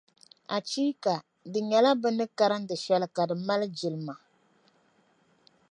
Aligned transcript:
Achiika! 0.55 1.13
Di 1.51 1.59
nyɛla 1.69 1.91
bɛ 2.01 2.09
ni 2.17 2.25
karindi 2.37 2.75
shεli, 2.83 3.07
ka 3.15 3.23
di 3.29 3.35
mali 3.47 3.67
jilma. 3.79 4.13